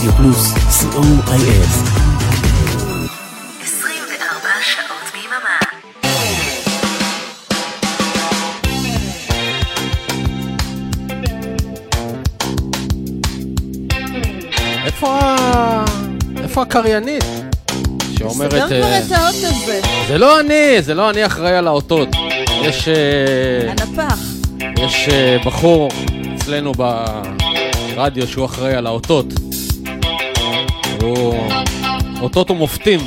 רדיו 0.00 0.12
פלוס, 0.12 0.52
co.il 0.52 1.66
24 3.62 4.48
שעות 4.62 5.12
ביממה. 5.12 5.58
איפה 14.84 15.08
ה... 15.08 15.84
איפה 16.42 16.62
הקריינית? 16.62 17.24
שאומרת... 18.18 18.52
כבר 18.52 18.82
אה, 18.82 18.98
את 18.98 19.12
האות 19.12 19.34
הזה. 19.34 19.80
זה 20.08 20.18
לא 20.18 20.40
אני, 20.40 20.82
זה 20.82 20.94
לא 20.94 21.10
אני 21.10 21.26
אחראי 21.26 21.56
על 21.56 21.66
האותות. 21.66 22.08
יש... 22.62 22.88
אה, 22.88 23.70
הנפח. 23.70 24.18
יש 24.78 25.08
אה, 25.08 25.36
בחור 25.44 25.88
אצלנו 26.36 26.72
ברדיו 27.94 28.26
שהוא 28.26 28.44
אחראי 28.44 28.74
על 28.74 28.86
האותות. 28.86 29.26
הוא... 31.00 31.34
אותות 32.20 32.50
ומופתים. 32.50 33.00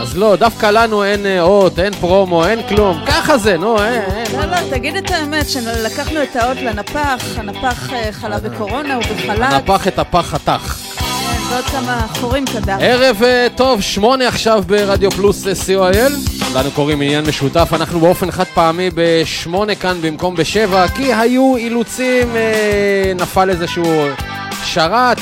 אז 0.00 0.16
לא, 0.16 0.36
דווקא 0.36 0.66
לנו 0.66 1.04
אין 1.04 1.26
אה, 1.26 1.40
אות, 1.40 1.78
אין 1.78 1.94
פרומו, 1.94 2.46
אין 2.46 2.68
כלום. 2.68 3.00
ככה 3.06 3.38
זה, 3.38 3.56
נו, 3.56 3.82
אין, 3.82 4.02
אין. 4.16 4.40
לא, 4.40 4.44
לא, 4.44 4.56
תגיד 4.70 4.96
את 4.96 5.10
האמת, 5.10 5.48
שלקחנו 5.48 6.22
את 6.22 6.36
האות 6.36 6.56
לנפח, 6.56 7.24
הנפח 7.36 7.92
אה, 7.92 8.12
חלה 8.12 8.38
בקורונה, 8.38 8.94
הוא 8.94 9.04
בחל"ת, 9.04 9.52
נפח 9.52 9.88
את 9.88 9.98
הפח 9.98 10.26
חתך. 10.26 10.76
כן, 10.98 11.04
ועוד 11.50 11.64
כמה 11.64 12.06
חורים 12.08 12.44
קדר. 12.46 12.76
ערב 12.80 13.22
אה, 13.22 13.46
טוב, 13.54 13.80
שמונה 13.80 14.28
עכשיו 14.28 14.62
ברדיו 14.66 15.10
פלוס 15.10 15.46
אה, 15.46 15.52
co.il. 15.52 16.40
לנו 16.54 16.70
קוראים 16.70 17.00
עניין 17.00 17.24
משותף, 17.26 17.68
אנחנו 17.72 18.00
באופן 18.00 18.30
חד 18.30 18.44
פעמי 18.44 18.90
בשמונה 18.94 19.74
כאן 19.74 19.98
במקום 20.02 20.34
בשבע, 20.34 20.88
כי 20.88 21.14
היו 21.14 21.56
אילוצים, 21.56 22.36
אה, 22.36 23.12
נפל 23.16 23.50
איזשהו 23.50 23.84
שרת, 24.64 25.18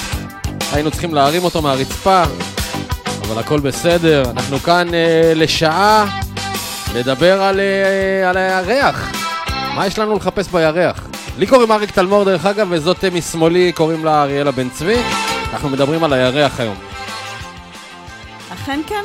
היינו 0.72 0.91
צריכים 0.91 1.14
להרים 1.14 1.44
אותו 1.44 1.62
מהרצפה, 1.62 2.22
אבל 3.22 3.38
הכל 3.38 3.61
בסדר. 3.61 4.30
אנחנו 4.30 4.58
כאן 4.58 4.94
אה, 4.94 5.33
לשעה 5.34 6.20
לדבר 6.94 7.42
על, 7.42 7.60
אה, 7.60 8.30
על 8.30 8.36
הירח. 8.36 9.12
מה 9.75 9.86
יש 9.86 9.98
לנו 9.98 10.16
לחפש 10.16 10.48
בירח? 10.48 11.08
לי 11.38 11.47
קוראים 11.47 11.72
אריק 11.72 11.91
תלמור 11.91 12.25
דרך 12.25 12.47
אגב, 12.47 12.66
וזאת 12.70 13.05
אה, 13.05 13.10
משמאלי 13.10 13.72
קוראים 13.72 14.05
לה 14.05 14.22
אריאלה 14.22 14.50
בן 14.50 14.69
צבי. 14.70 14.97
אנחנו 15.52 15.69
מדברים 15.69 16.05
על 16.05 16.12
הירח 16.12 16.60
היום. 16.60 16.77
אכן 18.53 18.80
כן? 18.86 19.05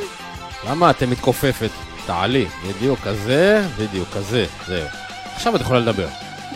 למה 0.70 0.90
את 0.90 1.02
מתכופפת? 1.02 1.70
תעלי, 2.06 2.46
בדיוק 2.68 2.98
כזה, 3.04 3.62
בדיוק 3.78 4.08
כזה, 4.14 4.46
זהו. 4.66 4.86
עכשיו 5.34 5.56
את 5.56 5.60
יכולה 5.60 5.80
לדבר. 5.80 6.08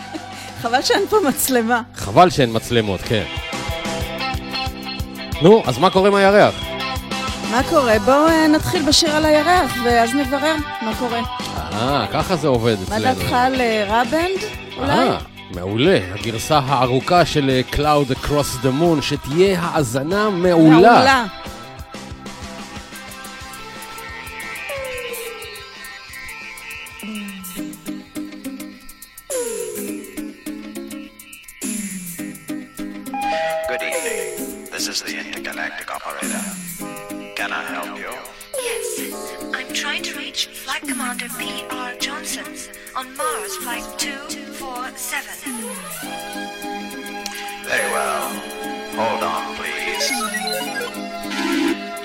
חבל 0.61 0.81
שאין 0.81 1.07
פה 1.09 1.17
מצלמה. 1.27 1.81
חבל 1.95 2.29
שאין 2.29 2.49
מצלמות, 2.53 3.01
כן. 3.01 3.23
נו, 5.41 5.63
אז 5.65 5.77
מה 5.77 5.89
קורה 5.89 6.07
עם 6.07 6.15
הירח? 6.15 6.55
מה 7.51 7.61
קורה? 7.69 7.99
בואו 8.05 8.27
אה, 8.27 8.47
נתחיל 8.47 8.83
בשיר 8.87 9.15
על 9.15 9.25
הירח, 9.25 9.71
ואז 9.85 10.09
נברר 10.15 10.55
מה 10.81 10.91
קורה. 10.99 11.19
אה, 11.73 12.05
ככה 12.13 12.35
זה 12.35 12.47
עובד 12.47 12.75
מה 12.89 12.97
אצלנו. 12.97 13.03
דעתך 13.19 13.33
על 13.33 13.61
אה, 13.61 13.85
ראבנד, 13.87 14.39
אולי? 14.77 14.91
אה, 15.09 15.17
מעולה. 15.55 15.99
הגרסה 16.13 16.59
הארוכה 16.65 17.25
של 17.25 17.49
אה, 17.49 17.61
Cloud 17.71 18.11
Across 18.13 18.63
the 18.65 18.81
Moon, 18.81 19.01
שתהיה 19.01 19.59
האזנה 19.61 20.29
מעולה. 20.29 20.75
מעולה. 20.75 21.25
Is 35.01 35.13
the 35.13 35.19
intergalactic 35.19 35.93
operator. 35.93 36.41
Can 37.35 37.51
I 37.51 37.63
help 37.63 37.97
you? 37.97 38.11
Yes, 38.55 38.99
I'm 39.53 39.73
trying 39.73 40.03
to 40.03 40.17
reach 40.17 40.47
Flight 40.47 40.81
Commander 40.81 41.27
P.R. 41.37 41.95
Johnson 41.95 42.45
on 42.95 43.15
Mars 43.15 43.55
Flight 43.57 43.83
247. 43.97 45.53
Very 47.63 47.91
well. 47.91 48.29
Hold 48.95 49.23
on, 49.23 49.55
please. 49.55 50.09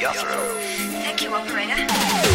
You're 0.01 0.13
through. 0.13 0.59
Thank 1.03 1.23
you, 1.23 1.35
operator. 1.35 2.34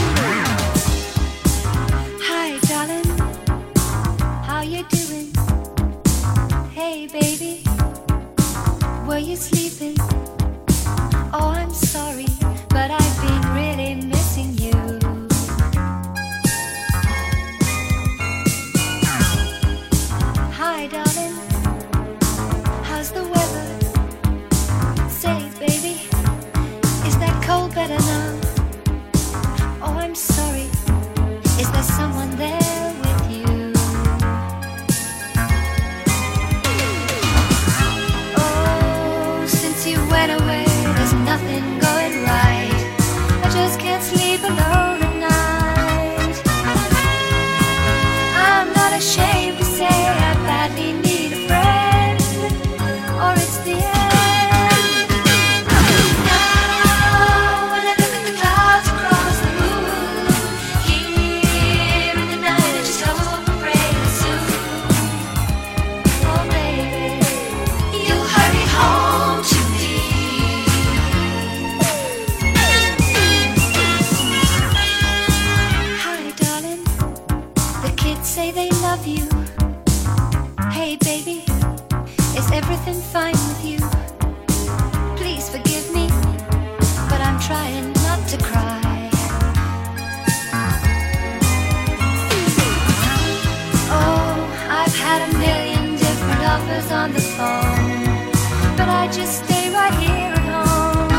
On 96.92 97.14
the 97.14 97.22
phone, 97.22 98.32
but 98.76 98.90
I 98.90 99.08
just 99.12 99.44
stay 99.46 99.70
right 99.70 99.94
here 99.96 100.34
at 100.34 100.40
home. 100.40 101.12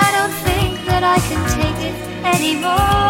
I 0.00 0.08
don't 0.16 0.34
think 0.46 0.84
that 0.86 1.04
I 1.04 1.18
can 1.28 1.42
take 1.58 1.78
it 1.90 1.94
anymore. 2.24 3.01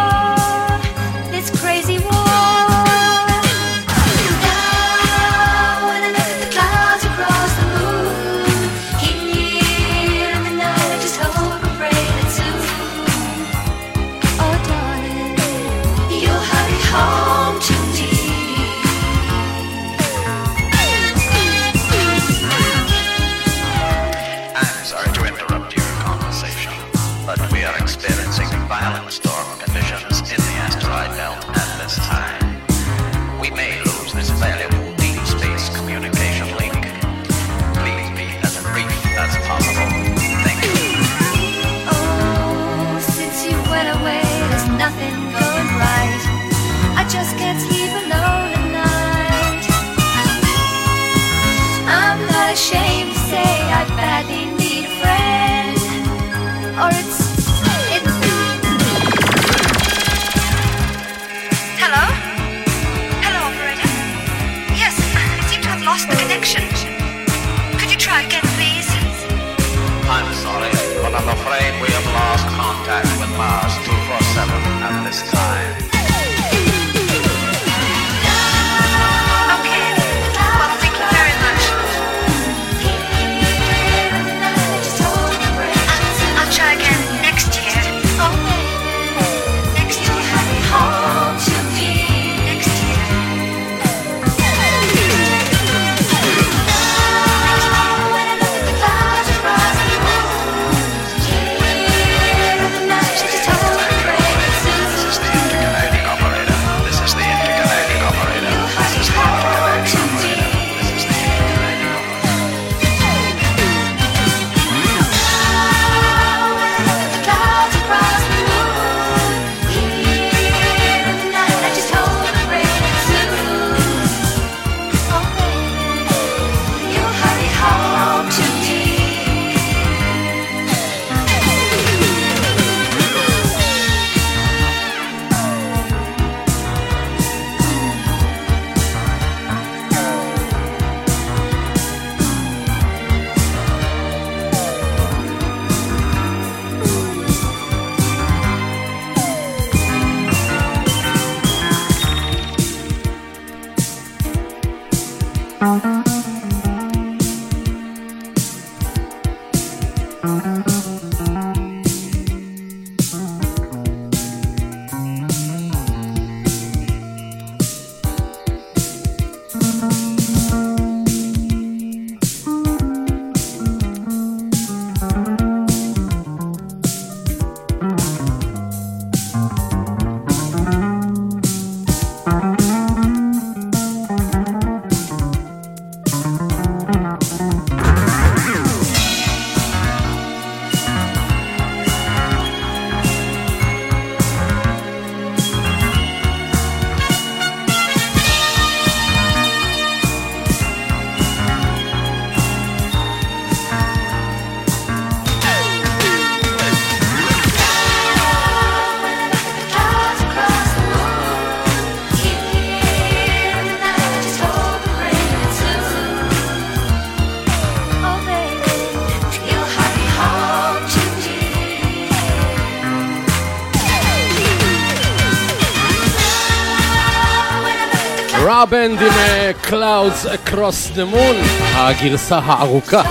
ראבנד 228.63 229.03
עם 229.03 229.09
אה, 229.09 229.51
Clouds 229.65 230.27
Across 230.27 230.97
the 230.97 231.15
Moon, 231.15 231.47
הגרסה 231.75 232.39
הארוכה. 232.39 233.03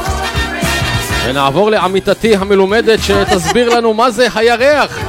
ונעבור 1.26 1.72
לעמיתתי 1.72 2.36
המלומדת 2.36 3.00
שתסביר 3.04 3.70
לנו 3.70 3.94
מה 3.94 4.12
זה 4.12 4.28
הירח. 4.36 5.00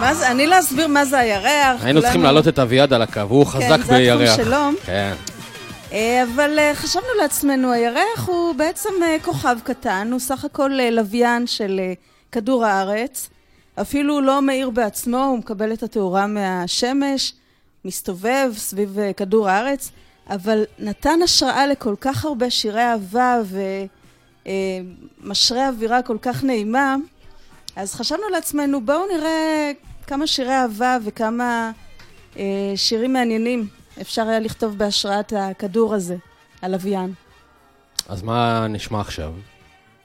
מה 0.00 0.14
זה, 0.14 0.30
אני 0.30 0.46
לא 0.46 0.58
אסביר 0.58 0.86
מה 0.86 1.04
זה 1.04 1.18
הירח. 1.18 1.84
היינו 1.84 2.02
צריכים 2.02 2.22
להעלות 2.22 2.48
את 2.48 2.58
אביעד 2.58 2.92
על 2.92 3.02
הקו, 3.02 3.20
הוא 3.28 3.46
חזק 3.46 3.66
זה 3.68 3.74
התחום 3.74 3.96
בירח. 3.96 4.36
שלו. 4.36 4.56
כן. 4.86 5.12
אה, 5.92 6.22
אבל 6.34 6.58
אה, 6.58 6.72
חשבנו 6.74 7.08
לעצמנו, 7.22 7.72
הירח 7.72 8.26
הוא 8.26 8.54
בעצם 8.54 8.90
כוכב 9.22 9.56
קטן, 9.64 10.08
הוא 10.12 10.20
סך 10.20 10.44
הכל 10.44 10.70
לוויין 10.92 11.46
של 11.46 11.80
כדור 12.32 12.64
הארץ. 12.64 13.28
אפילו 13.80 14.14
הוא 14.14 14.22
לא 14.22 14.42
מאיר 14.42 14.70
בעצמו, 14.70 15.24
הוא 15.24 15.38
מקבל 15.38 15.72
את 15.72 15.82
התאורה 15.82 16.26
מהשמש, 16.26 17.32
מסתובב 17.84 18.52
סביב 18.56 18.98
אה, 18.98 19.12
כדור 19.12 19.48
הארץ, 19.48 19.90
אבל 20.30 20.64
נתן 20.78 21.22
השראה 21.24 21.66
לכל 21.66 21.94
כך 22.00 22.24
הרבה 22.24 22.50
שירי 22.50 22.82
אהבה 22.82 23.40
ומשרה 25.22 25.68
אווירה 25.68 26.02
כל 26.02 26.16
כך 26.22 26.44
נעימה, 26.44 26.96
אז 27.76 27.94
חשבנו 27.94 28.28
לעצמנו, 28.28 28.80
בואו 28.80 29.06
נראה 29.16 29.72
כמה 30.06 30.26
שירי 30.26 30.54
אהבה 30.54 30.98
וכמה 31.04 31.70
אה, 32.38 32.72
שירים 32.76 33.12
מעניינים 33.12 33.68
אפשר 34.00 34.28
היה 34.28 34.40
לכתוב 34.40 34.78
בהשראת 34.78 35.32
הכדור 35.36 35.94
הזה, 35.94 36.16
הלוויין. 36.62 37.12
אז 38.08 38.22
מה 38.22 38.66
נשמע 38.68 39.00
עכשיו? 39.00 39.32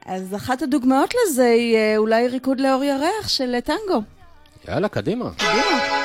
אז 0.05 0.35
אחת 0.35 0.61
הדוגמאות 0.61 1.13
לזה 1.13 1.45
היא 1.45 1.75
אה, 1.75 1.97
אולי 1.97 2.27
ריקוד 2.27 2.59
לאור 2.59 2.83
ירח 2.83 3.27
של 3.27 3.55
אה, 3.55 3.61
טנגו. 3.61 4.01
יאללה, 4.67 4.87
קדימה. 4.87 5.29
קדימה. 5.37 6.04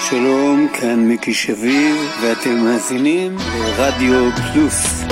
שלום, 0.00 0.68
כאן 0.80 1.08
מיקי 1.08 1.34
שביב, 1.34 1.96
ואתם 2.22 2.56
מאזינים 2.64 3.36
לרדיו 3.58 4.30
פלוס. 4.52 5.04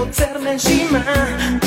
עוצר 0.00 0.54
נשימה 0.54 1.59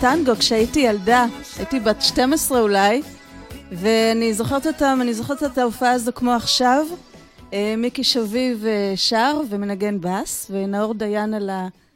טנגו 0.00 0.32
כשהייתי 0.38 0.80
ילדה, 0.80 1.26
הייתי 1.56 1.80
בת 1.80 2.02
12 2.02 2.60
אולי, 2.60 3.02
ואני 3.72 4.34
זוכרת 4.34 4.66
אותם, 4.66 4.98
אני 5.02 5.14
זוכרת 5.14 5.42
את 5.42 5.58
ההופעה 5.58 5.90
הזו 5.92 6.12
כמו 6.14 6.30
עכשיו. 6.32 6.86
אה, 7.52 7.74
מיקי 7.78 8.04
שביב 8.04 8.64
אה, 8.66 8.92
שר 8.96 9.40
ומנגן 9.50 10.00
בס, 10.00 10.50
ונאור 10.50 10.94
דיין 10.94 11.34
על 11.34 11.50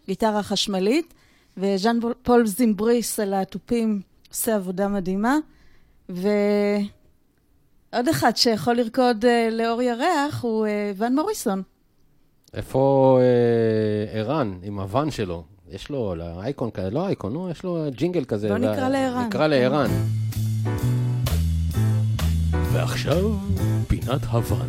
הגיטרה 0.05 0.39
החשמלית, 0.39 1.15
וז'אן 1.57 1.99
פול- 2.23 2.47
זימבריס 2.47 3.21
על 3.21 3.35
התופים 3.35 4.01
עושה 4.29 4.55
עבודה 4.55 4.89
מדהימה. 4.89 5.39
ועוד 6.09 6.29
אחד 8.11 8.37
שיכול 8.37 8.75
לרקוד 8.77 9.25
אה, 9.25 9.49
לאור 9.53 9.83
ירח 9.83 10.43
הוא 10.43 10.67
אה, 10.67 10.93
ון 10.97 11.15
מוריסון. 11.15 11.63
איפה 12.55 13.19
אה, 13.21 14.19
ערן 14.19 14.59
עם 14.63 14.81
הוואן 14.81 15.11
שלו? 15.11 15.45
יש 15.71 15.89
לו 15.89 16.15
אייקון 16.41 16.71
כזה, 16.71 16.91
לא 16.91 17.07
אייקון, 17.07 17.33
נו, 17.33 17.51
יש 17.51 17.63
לו 17.65 17.85
ג'ינגל 17.91 18.25
כזה. 18.25 18.49
בוא 18.49 18.59
נקרא 18.59 18.89
לערן. 18.89 19.27
נקרא 19.27 19.47
לערן. 19.47 19.91
ועכשיו, 22.73 23.31
פינת 23.89 24.25
הוואן. 24.25 24.67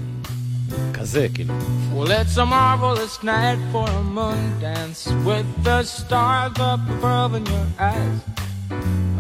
כזה, 0.94 1.28
כאילו. 1.34 1.54
Well, 1.94 2.12
it's 2.12 2.38
a 2.38 2.46
marvelous 2.46 3.24
night 3.24 3.60
for 3.72 3.88
a 3.90 4.04
moon 4.18 4.42
dance 4.60 5.08
with 5.28 5.48
the 5.64 5.84
stars 5.84 6.58
up 6.72 6.82
above 6.96 7.32
in 7.38 7.46
your 7.46 7.68
eyes. 7.80 8.20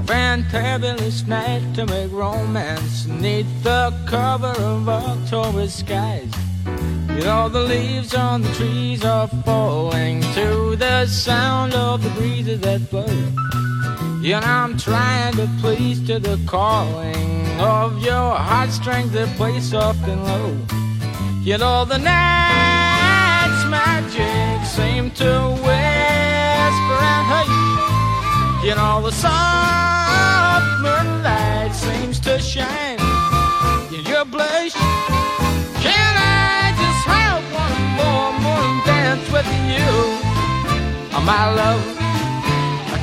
A 0.01 0.03
fantabulous 0.11 1.17
night 1.27 1.63
to 1.75 1.85
make 1.93 2.11
romance 2.11 3.05
neath 3.23 3.51
the 3.63 3.83
cover 4.13 4.55
of 4.73 4.81
October 4.89 5.67
skies. 5.67 6.33
You 7.15 7.23
know, 7.23 7.47
the 7.47 7.61
leaves 7.61 8.13
on 8.13 8.41
the 8.41 8.51
trees 8.53 9.05
are 9.05 9.27
falling 9.45 10.21
to 10.33 10.75
the 10.75 11.05
sound 11.05 11.73
of 11.73 12.03
the 12.03 12.09
breezes 12.09 12.59
that 12.59 12.89
blow. 12.91 13.05
And 13.05 14.43
I'm 14.43 14.77
trying 14.77 15.33
to 15.35 15.47
please 15.61 16.05
to 16.07 16.19
the 16.19 16.37
calling 16.45 17.47
of 17.59 18.03
your 18.03 18.35
heartstrings 18.35 19.11
that 19.11 19.29
play 19.37 19.59
soft 19.61 20.05
and 20.07 20.23
low. 20.25 20.57
You 21.41 21.57
know 21.57 21.85
the 21.85 21.99
night's 21.99 23.63
magic 23.69 24.65
seem 24.65 25.11
to 25.11 25.31
whisper 25.63 26.99
and 27.13 27.25
hush. 27.31 28.65
You 28.65 28.75
know 28.75 29.01
the 29.01 29.11
soft 29.11 30.81
moonlight 30.81 31.73
seems 31.73 32.19
to 32.21 32.39
shine 32.39 32.94
with 39.35 39.53
you, 39.67 39.91
oh, 41.11 41.23
my 41.25 41.45
love? 41.59 41.83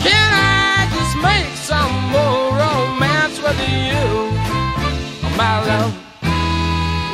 Can 0.00 0.28
I 0.32 0.88
just 0.96 1.14
make 1.28 1.52
some 1.70 1.94
more 2.14 2.44
romance 2.64 3.36
with 3.46 3.60
you, 3.68 4.00
oh, 5.26 5.34
my 5.36 5.56
love? 5.68 5.92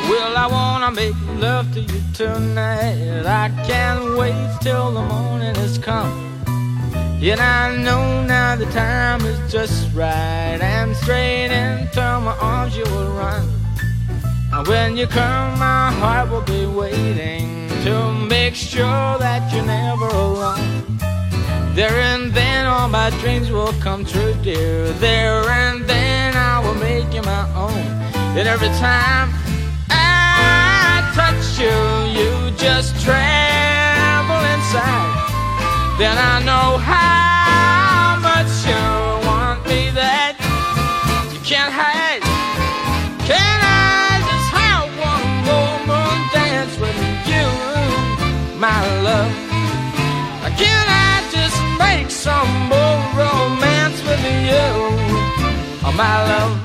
Well, 0.09 0.37
I 0.37 0.47
wanna 0.47 0.91
make 0.91 1.15
love 1.35 1.65
to 1.73 1.81
you 1.81 2.01
tonight. 2.13 3.25
I 3.25 3.49
can't 3.67 4.17
wait 4.17 4.41
till 4.61 4.89
the 4.91 5.01
morning 5.01 5.53
has 5.55 5.77
come. 5.77 6.13
And 7.21 7.41
I 7.41 7.75
know 7.75 8.23
now 8.23 8.55
the 8.55 8.67
time 8.67 9.25
is 9.25 9.39
just 9.51 9.93
right. 9.93 10.59
And 10.61 10.95
straight 10.95 11.51
into 11.51 12.01
my 12.27 12.37
arms 12.39 12.77
you 12.77 12.85
will 12.85 13.11
run. 13.23 13.45
And 14.53 14.65
when 14.65 14.95
you 14.95 15.07
come, 15.07 15.59
my 15.59 15.91
heart 15.91 16.31
will 16.31 16.47
be 16.55 16.65
waiting 16.65 17.58
to 17.83 18.11
make 18.11 18.55
sure 18.55 19.17
that 19.19 19.53
you're 19.53 19.65
never 19.65 20.07
alone. 20.07 20.97
There 21.75 21.99
and 22.13 22.33
then 22.33 22.65
all 22.65 22.89
my 22.89 23.09
dreams 23.21 23.51
will 23.51 23.73
come 23.79 24.03
true, 24.03 24.33
dear. 24.43 24.89
There 24.93 25.43
and 25.49 25.87
then 25.87 26.35
I 26.35 26.59
will 26.59 26.75
make 26.75 27.13
you 27.13 27.21
my 27.21 27.45
own. 27.55 27.85
And 28.37 28.47
every 28.47 28.73
time 28.79 29.29
I 29.89 31.11
touch 31.15 31.59
you, 31.59 31.77
you 32.17 32.51
just 32.57 33.01
tremble 33.03 34.43
inside. 34.53 35.19
Then 35.99 36.17
I 36.17 36.43
know 36.43 36.77
how 36.77 37.28
some 52.19 52.67
more 52.67 52.99
romance 53.15 54.03
with 54.03 54.21
you, 54.25 54.67
oh, 55.85 55.93
my 55.95 56.23
love? 56.27 56.58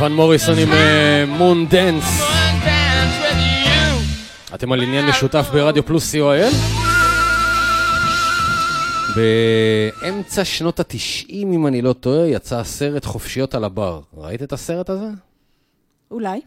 ון 0.00 0.12
מוריסון 0.12 0.58
עם 0.58 0.72
אה, 0.72 1.24
Moondance. 1.28 2.22
אתם 4.54 4.72
על 4.72 4.82
עניין 4.82 5.06
משותף 5.06 5.48
ברדיו 5.52 5.86
פלוס 5.86 6.14
co.il? 6.14 6.54
באמצע 9.16 10.44
שנות 10.44 10.80
התשעים, 10.80 11.52
אם 11.52 11.66
אני 11.66 11.82
לא 11.82 11.92
טועה, 11.92 12.26
יצא 12.26 12.58
הסרט 12.58 13.04
חופשיות 13.04 13.54
על 13.54 13.64
הבר. 13.64 14.00
ראית 14.16 14.42
את 14.42 14.52
הסרט 14.52 14.90
הזה? 14.90 15.06
אולי. 16.10 16.40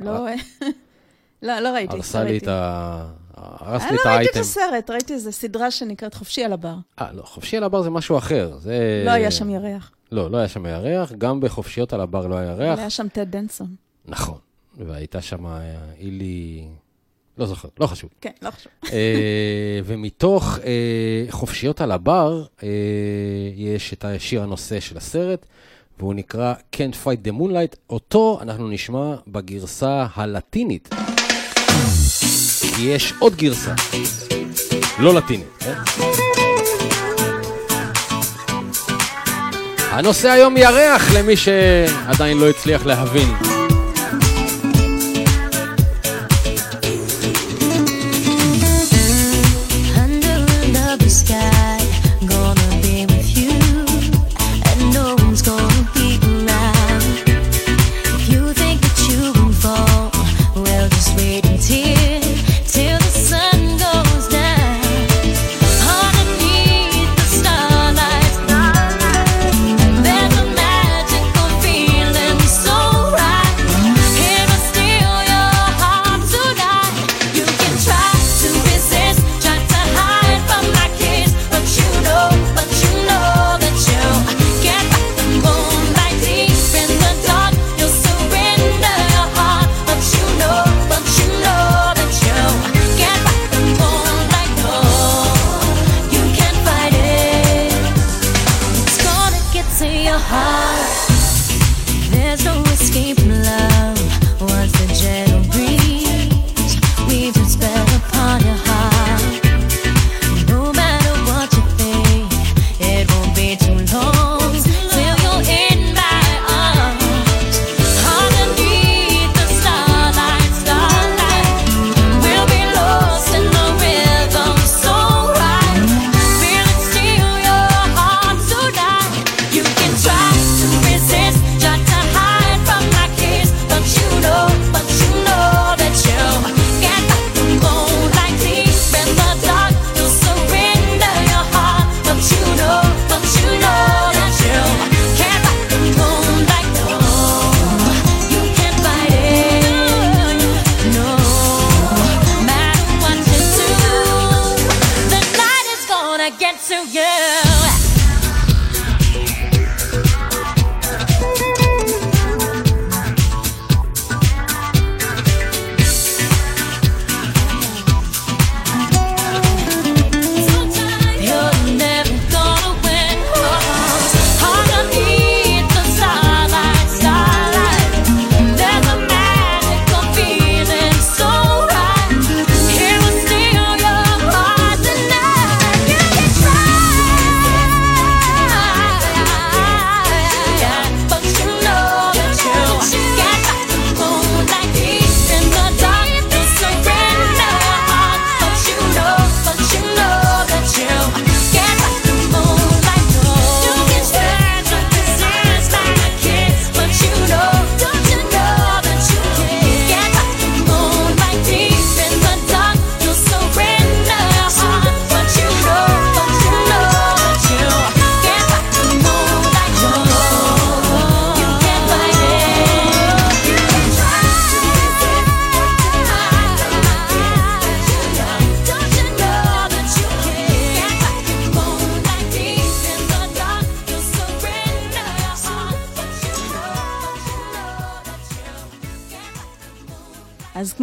לא, 0.00 0.28
אה. 0.28 0.34
לא, 1.42 1.60
לא 1.60 1.68
ראיתי. 1.68 1.92
לא 1.92 1.96
הרסה 1.96 2.24
לי 2.24 2.38
את 2.38 2.48
ה... 2.48 3.06
הרס 3.34 3.82
אה, 3.82 3.90
לי 3.90 3.96
לא, 3.96 4.00
את 4.00 4.06
האייטם. 4.06 4.10
לא 4.10 4.16
ראיתי 4.16 4.30
את 4.30 4.36
הסרט, 4.36 4.90
ראיתי 4.90 5.12
איזה 5.12 5.32
סדרה 5.32 5.70
שנקראת 5.70 6.14
חופשי 6.14 6.44
על 6.44 6.52
הבר. 6.52 6.74
אה, 7.00 7.12
לא, 7.12 7.22
חופשי 7.22 7.56
על 7.56 7.64
הבר 7.64 7.82
זה 7.82 7.90
משהו 7.90 8.18
אחר. 8.18 8.52
זה... 8.58 9.02
לא 9.06 9.10
היה 9.10 9.30
שם 9.30 9.50
ירח. 9.50 9.92
לא, 10.12 10.30
לא 10.30 10.36
היה 10.36 10.48
שם 10.48 10.66
ירח, 10.66 11.12
גם 11.12 11.40
בחופשיות 11.40 11.92
על 11.92 12.00
הבר 12.00 12.26
לא 12.26 12.34
היה 12.34 12.50
ירח. 12.50 12.78
היה 12.78 12.90
שם 12.90 13.08
טד 13.08 13.30
דנסון. 13.30 13.74
נכון, 14.04 14.38
והייתה 14.78 15.22
שם 15.22 15.46
אה, 15.46 15.60
אילי... 15.98 16.64
לא 17.38 17.46
זוכר, 17.46 17.68
לא 17.80 17.86
חשוב. 17.86 18.10
כן, 18.20 18.30
לא 18.42 18.50
חשוב. 18.50 18.72
אה, 18.92 19.80
ומתוך 19.84 20.58
אה, 20.64 21.26
חופשיות 21.30 21.80
על 21.80 21.92
הבר, 21.92 22.44
יש 23.56 23.92
את 23.92 24.04
השיר 24.04 24.42
הנושא 24.42 24.80
של 24.80 24.96
הסרט, 24.96 25.46
והוא 25.98 26.14
נקרא 26.14 26.54
Can't 26.76 27.04
Fight 27.04 27.28
the 27.28 27.32
Moonlight. 27.40 27.76
אותו 27.90 28.38
אנחנו 28.42 28.68
נשמע 28.68 29.14
בגרסה 29.28 30.06
הלטינית. 30.14 30.88
יש 32.80 33.12
עוד 33.18 33.36
גרסה, 33.36 33.74
לא 34.98 35.14
לטינית, 35.14 35.48
כן? 35.58 35.74
הנושא 39.90 40.30
היום 40.30 40.56
ירח 40.56 41.14
למי 41.14 41.36
שעדיין 41.36 42.38
לא 42.38 42.50
הצליח 42.50 42.86
להבין. 42.86 43.49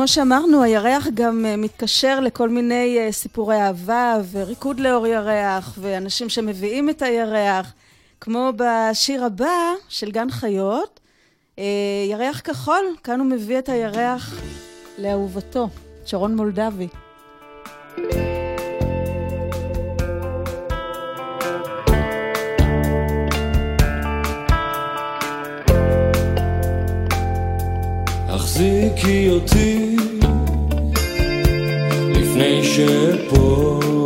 שאמרנו, 0.07 0.63
הירח 0.63 1.07
גם 1.13 1.45
אה, 1.45 1.57
מתקשר 1.57 2.19
לכל 2.19 2.49
מיני 2.49 2.97
אה, 2.99 3.11
סיפורי 3.11 3.55
אהבה 3.55 4.15
וריקוד 4.31 4.79
לאור 4.79 5.07
ירח 5.07 5.77
ואנשים 5.81 6.29
שמביאים 6.29 6.89
את 6.89 7.01
הירח, 7.01 7.73
כמו 8.21 8.51
בשיר 8.55 9.23
הבא 9.23 9.73
של 9.89 10.11
גן 10.11 10.29
חיות, 10.29 10.99
אה, 11.59 11.63
ירח 12.09 12.41
כחול, 12.43 12.85
כאן 13.03 13.19
הוא 13.19 13.27
מביא 13.27 13.59
את 13.59 13.69
הירח 13.69 14.41
לאהובתו, 14.97 15.69
שרון 16.05 16.35
מולדבי. 16.35 16.87
thank 17.97 18.13
you 18.13 18.46
תחזיקי 28.57 29.29
אותי 29.29 29.95
לפני 32.09 32.63
שאפול 32.63 33.96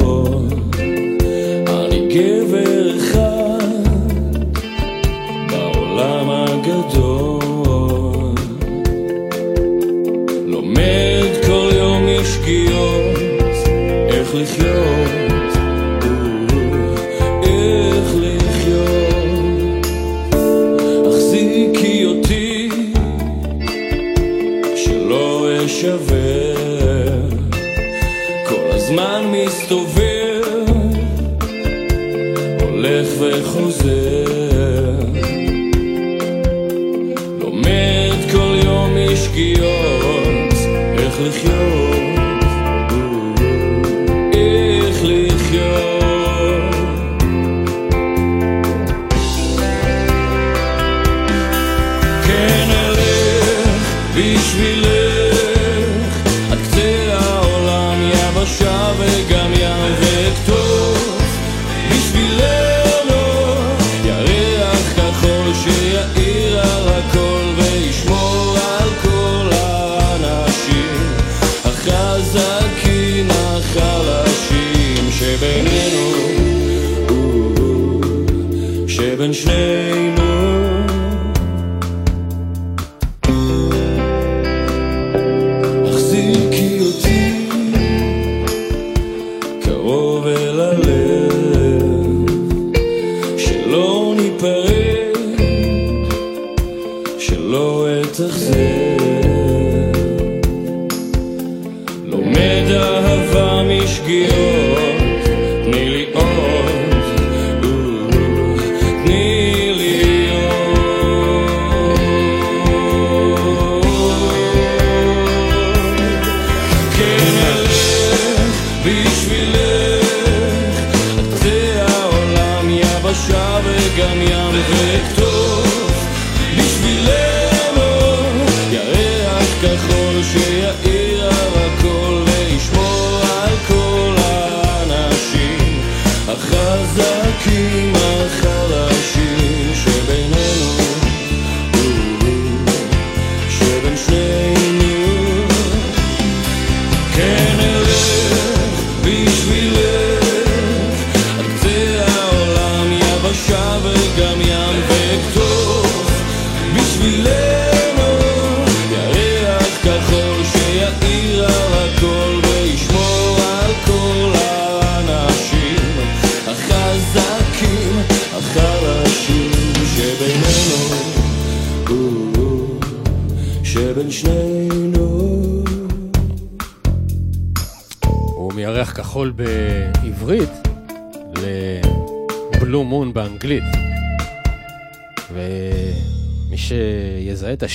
מסתובב, 29.46 30.42
הולך 32.62 33.08
וחוזר. 33.20 34.31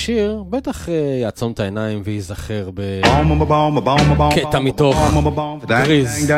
השיר, 0.06 0.42
בטח 0.50 0.88
אה, 0.88 0.94
יעצום 1.22 1.52
את 1.52 1.60
העיניים 1.60 2.02
וייזכר 2.04 2.70
בקטע 4.18 4.58
מתוך 4.58 4.96
גריז. 5.68 6.30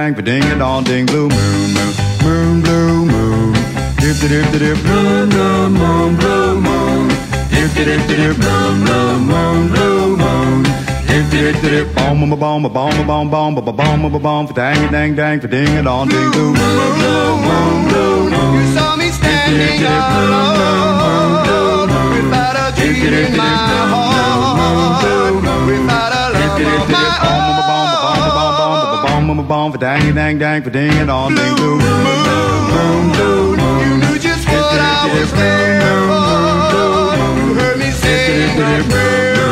You 18.55 18.67
saw 18.77 18.97
me 18.97 19.09
standing 19.19 19.85
alone 19.87 20.98
without 22.24 22.56
a 22.56 22.76
dream 22.76 23.14
in 23.14 23.38
my 23.38 23.44
heart, 23.92 25.04
without 25.68 26.12
a 26.12 26.24
love 26.36 26.60
of 26.60 26.90
my 26.90 27.12
own. 27.32 27.90
You 33.82 33.92
knew 34.02 34.18
just 34.20 34.46
what 34.48 34.80
I 34.80 35.10
was 35.14 35.32
there 35.34 35.82
for. 36.10 37.16
You 37.40 37.48
heard 37.60 37.78
me 37.80 37.90
say 37.92 38.48
my 38.60 38.78
prayer 38.90 39.52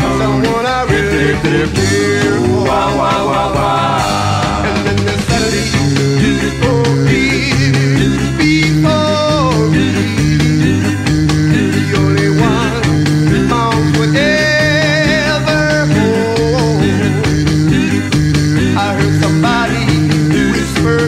for 0.00 0.12
someone 0.20 0.66
I 0.66 0.68
really 0.90 1.34
care 1.42 1.66
for. 1.66 1.80
And 4.66 4.76
then 4.86 4.98
the 5.06 5.14
Saturday 5.26 5.66
before 6.40 7.04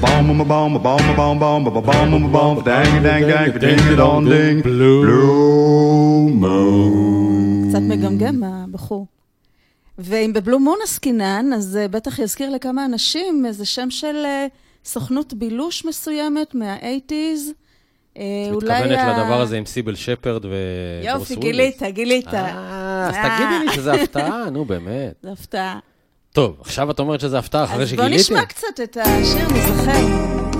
Bomb 0.00 0.40
a 0.40 0.44
bomb 0.44 0.74
a 0.76 0.78
bomb 0.78 1.66
a 1.66 1.74
bomb 1.74 1.74
bomb 1.82 2.60
blue. 4.62 4.62
Blue. 4.62 5.02
Blue 5.02 6.28
moon. 6.28 7.19
קצת 7.80 7.98
מגמגם 7.98 8.42
הבחור. 8.44 9.06
ואם 9.98 10.32
בבלו 10.32 10.60
מון 10.60 10.78
עסקינן, 10.84 11.52
אז 11.54 11.76
אה, 11.76 11.88
בטח 11.88 12.18
יזכיר 12.18 12.50
לכמה 12.50 12.84
אנשים 12.84 13.46
איזה 13.46 13.66
שם 13.66 13.90
של 13.90 14.16
אה, 14.24 14.46
סוכנות 14.84 15.34
בילוש 15.34 15.84
מסוימת 15.84 16.54
מה-80's. 16.54 17.52
מתכוונת 18.52 18.98
לדבר 19.08 19.40
הזה 19.40 19.56
עם 19.58 19.66
סיבל 19.66 19.94
שפרד 19.94 20.44
וברוס 20.44 20.50
וויליס. 20.50 21.30
יופי, 21.30 21.36
גילית, 21.36 21.82
גילית. 21.82 22.34
אה, 22.34 23.08
אז 23.08 23.14
תגידי 23.14 23.66
לי 23.66 23.72
שזה 23.74 23.92
הפתעה, 23.92 24.44
נו 24.52 24.64
באמת. 24.64 25.14
זו 25.22 25.30
הפתעה. 25.30 25.78
טוב, 26.32 26.56
עכשיו 26.60 26.90
את 26.90 26.98
אומרת 26.98 27.20
שזה 27.20 27.38
הפתעה 27.38 27.64
אחרי 27.64 27.82
אז 27.82 27.92
בוא 27.92 28.04
שגיליתי? 28.04 28.16
נשמע 28.16 28.44
קצת 28.44 28.80
את 28.82 28.96
השיר, 28.96 29.48
נזכר. 29.48 30.59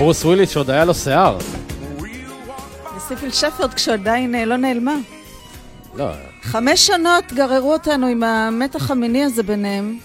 ברוס 0.00 0.24
וויליס 0.24 0.50
שעוד 0.50 0.70
היה 0.70 0.84
לו 0.84 0.94
שיער. 0.94 1.38
וסיפיל 2.96 3.30
שפרד 3.30 3.74
כשעדיין 3.74 4.34
אה, 4.34 4.44
לא 4.44 4.56
נעלמה. 4.56 4.96
לא, 5.96 6.04
חמש 6.42 6.86
שנות 6.86 7.32
גררו 7.32 7.72
אותנו 7.72 8.06
עם 8.06 8.22
המתח 8.22 8.90
המיני 8.90 9.24
הזה 9.24 9.42
ביניהם. 9.42 9.98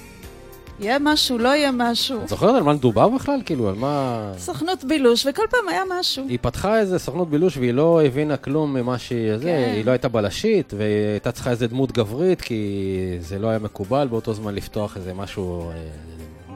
יהיה 0.80 0.98
משהו, 1.02 1.38
לא 1.38 1.50
יהיה 1.50 1.72
משהו. 1.74 2.24
את 2.24 2.30
זוכרת 2.30 2.56
על 2.56 2.64
מה 2.64 2.74
מדובר 2.74 3.10
בכלל? 3.10 3.40
כאילו, 3.46 3.70
על 3.70 3.76
מה... 3.76 4.32
סוכנות 4.38 4.84
בילוש, 4.84 5.26
וכל 5.26 5.44
פעם 5.50 5.70
היה 5.70 5.82
משהו. 6.00 6.26
היא 6.30 6.40
פתחה 6.42 6.80
איזה 6.80 7.00
סוכנות 7.00 7.30
בילוש 7.30 7.58
והיא 7.58 7.74
לא 7.74 8.06
הבינה 8.06 8.38
כלום 8.38 8.74
ממה 8.74 8.98
שהיא... 8.98 9.38
זה, 9.38 9.44
כן. 9.44 9.72
היא 9.76 9.86
לא 9.86 9.92
הייתה 9.92 10.08
בלשית, 10.08 10.74
והיא 10.78 11.08
הייתה 11.12 11.32
צריכה 11.32 11.50
איזה 11.50 11.68
דמות 11.68 11.92
גברית, 11.92 12.42
כי 12.42 13.18
זה 13.20 13.40
לא 13.40 13.48
היה 13.48 13.60
מקובל 13.60 14.08
באותו 14.08 14.34
זמן 14.34 14.56
לפתוח 14.56 14.98
איזה 14.98 15.14
משהו 15.14 15.70
אה, 15.70 15.76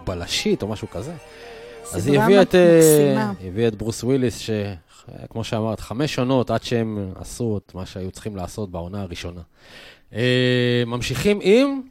בלשית 0.06 0.62
או 0.62 0.67
משהו 0.67 0.89
כזה. 0.89 1.12
אז 1.93 2.08
היא 2.08 2.13
סדרה 2.13 2.23
הביאה 2.23 2.41
את, 2.41 2.56
אה, 2.56 3.32
הביאה 3.47 3.67
את 3.67 3.75
ברוס 3.75 4.04
וויליס, 4.04 4.38
שכמו 4.38 5.43
שאמרת, 5.43 5.80
חמש 5.80 6.19
עונות 6.19 6.52
עד 6.52 6.63
שהם 6.63 7.12
עשו 7.15 7.60
את 7.65 7.75
מה 7.75 7.86
שהיו 7.86 8.12
צריכים 8.12 8.36
לעשות 8.36 8.71
בעונה 8.71 9.02
הראשונה. 9.02 9.41
אה, 10.13 10.84
ממשיכים 10.88 11.39
עם... 11.41 11.82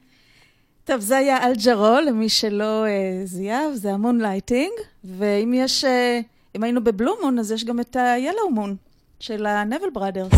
טוב, 0.85 1.01
זה 1.01 1.17
היה 1.17 1.47
אל 1.47 1.53
ג'רו, 1.65 1.97
למי 2.07 2.29
שלא 2.29 2.87
אה, 2.87 3.21
זיהה, 3.25 3.75
זה 3.75 3.93
ה 3.93 4.21
Moonlighting, 4.21 4.73
ואם 5.05 5.55
יש, 5.57 5.85
אה, 5.85 6.21
אם 6.57 6.63
היינו 6.63 6.85
ב 6.85 6.91
Blue 6.91 7.14
Moon, 7.23 7.38
אז 7.39 7.53
יש 7.53 7.65
גם 7.65 7.81
את 7.81 7.97
ה-Yellow 7.97 8.51
Moon 8.51 8.77
של 9.21 9.47
הנבל 9.47 9.91
בראדרס. 9.93 10.33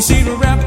You 0.00 0.04
see 0.04 0.22
the 0.22 0.34
rap 0.34 0.59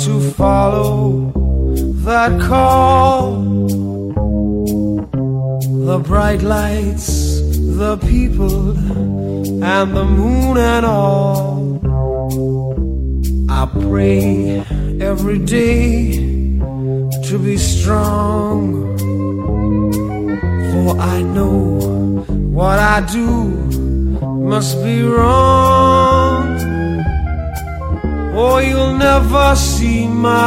to 0.00 0.29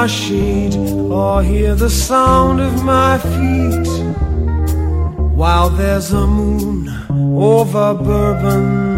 or 0.06 1.41
hear 1.41 1.76
the 1.76 1.89
sound 1.89 2.60
of 2.60 2.84
my 2.84 3.18
feet. 3.20 3.88
While 5.34 5.70
there's 5.70 6.12
a 6.12 6.28
moon 6.28 6.89
over 7.38 7.93
Bourbon 7.93 8.93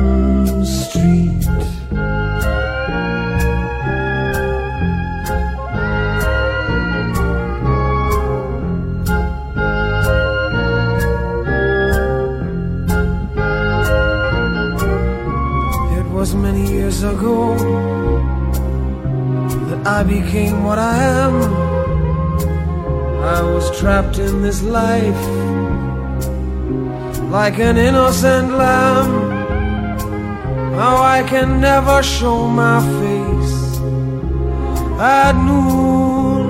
became 20.21 20.63
what 20.63 20.77
I 20.77 20.95
am. 21.23 21.35
I 23.37 23.41
was 23.53 23.65
trapped 23.79 24.17
in 24.17 24.41
this 24.41 24.61
life 24.61 25.23
like 27.37 27.57
an 27.59 27.77
innocent 27.77 28.49
lamb. 28.61 29.11
Now 30.81 30.95
I 31.17 31.19
can 31.31 31.59
never 31.59 31.97
show 32.03 32.47
my 32.47 32.77
face 32.99 33.57
at 34.99 35.33
noon, 35.49 36.45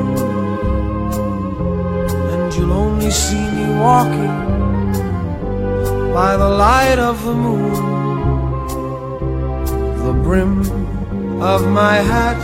and 2.32 2.53
you'll 2.55 2.74
only 2.86 3.11
see 3.11 3.45
me 3.57 3.66
walking 3.86 4.36
by 6.13 6.32
the 6.43 6.51
light 6.66 6.99
of 6.99 7.16
the 7.28 7.36
moon. 7.45 7.76
The 10.05 10.13
brim 10.26 10.53
of 11.41 11.59
my 11.82 11.95
hat 12.13 12.43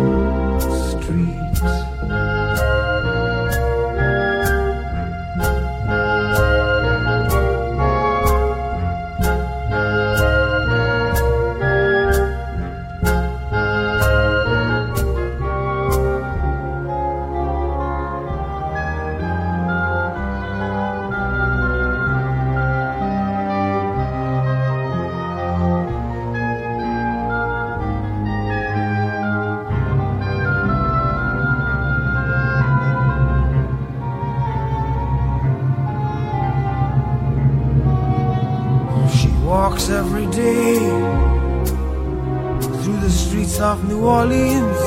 through 42.91 42.99
the 42.99 43.09
streets 43.09 43.59
of 43.59 43.87
New 43.87 44.05
Orleans. 44.05 44.81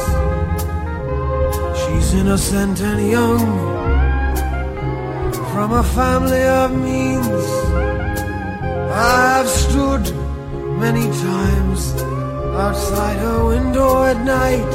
She's 1.81 2.15
innocent 2.15 2.81
and 2.81 3.11
young 3.11 3.41
from 5.53 5.73
a 5.73 5.83
family 5.83 6.43
of 6.43 6.71
means. 6.77 7.45
I've 8.93 9.49
stood 9.49 10.05
many 10.85 11.07
times 11.31 11.95
outside 12.65 13.17
her 13.19 13.47
window 13.47 14.05
at 14.05 14.19
night 14.25 14.75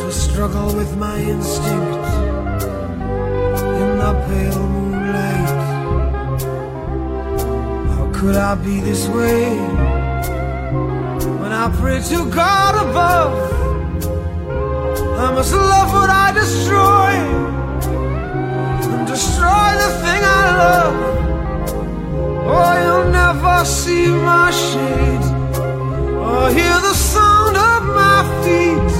to 0.00 0.12
struggle 0.12 0.74
with 0.74 0.96
my 0.96 1.18
instinct 1.18 2.06
in 3.82 3.88
the 4.02 4.12
pale 4.26 4.68
moonlight. 4.74 5.50
How 7.92 8.10
could 8.12 8.36
I 8.36 8.54
be 8.56 8.80
this 8.80 9.06
way 9.08 10.05
I 11.66 11.70
pray 11.80 12.00
to 12.00 12.30
God 12.30 12.74
above? 12.76 13.32
I 15.18 15.32
must 15.34 15.52
love 15.52 15.92
what 15.92 16.10
I 16.10 16.30
destroy 16.32 17.10
and 18.94 19.04
destroy 19.04 19.68
the 19.82 19.90
thing 20.02 20.22
I 20.40 20.44
love. 20.62 20.96
Oh, 22.54 22.72
you'll 22.82 23.10
never 23.10 23.64
see 23.64 24.06
my 24.06 24.52
shade 24.52 25.26
or 26.22 26.44
oh, 26.44 26.54
hear 26.54 26.78
the 26.88 26.94
sound 26.94 27.56
of 27.56 27.80
my 28.00 28.20
feet 28.44 28.92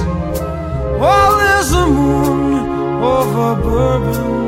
while 0.99 1.37
there's 1.37 1.71
a 1.71 1.87
moon 1.87 3.01
over 3.01 3.61
Bourbon 3.63 4.46